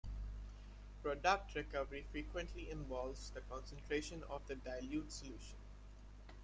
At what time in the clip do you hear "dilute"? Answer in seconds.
4.55-5.11